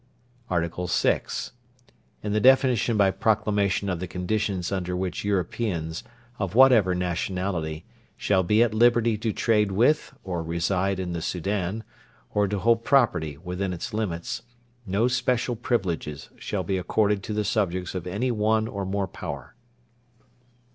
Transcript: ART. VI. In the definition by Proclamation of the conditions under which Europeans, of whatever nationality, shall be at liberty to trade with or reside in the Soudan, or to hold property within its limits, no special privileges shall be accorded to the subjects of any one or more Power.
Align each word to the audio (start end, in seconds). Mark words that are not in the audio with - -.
ART. 0.49 0.65
VI. 0.89 1.21
In 2.23 2.33
the 2.33 2.39
definition 2.39 2.97
by 2.97 3.11
Proclamation 3.11 3.87
of 3.87 3.99
the 3.99 4.07
conditions 4.07 4.71
under 4.71 4.95
which 4.97 5.23
Europeans, 5.23 6.03
of 6.39 6.55
whatever 6.55 6.95
nationality, 6.95 7.85
shall 8.17 8.41
be 8.41 8.63
at 8.63 8.73
liberty 8.73 9.15
to 9.19 9.31
trade 9.31 9.71
with 9.71 10.11
or 10.23 10.41
reside 10.41 10.99
in 10.99 11.13
the 11.13 11.21
Soudan, 11.21 11.83
or 12.33 12.47
to 12.47 12.57
hold 12.57 12.83
property 12.83 13.37
within 13.43 13.73
its 13.73 13.93
limits, 13.93 14.41
no 14.87 15.07
special 15.07 15.55
privileges 15.55 16.31
shall 16.35 16.63
be 16.63 16.79
accorded 16.79 17.21
to 17.21 17.33
the 17.33 17.45
subjects 17.45 17.93
of 17.93 18.07
any 18.07 18.31
one 18.31 18.67
or 18.67 18.85
more 18.87 19.05
Power. 19.07 19.53